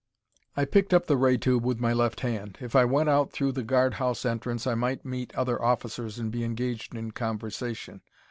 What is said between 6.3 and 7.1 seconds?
be engaged